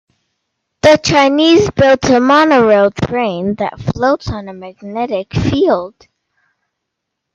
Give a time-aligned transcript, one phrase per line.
[0.81, 6.07] The Chinese built a monorail train that floats on a magnetic field.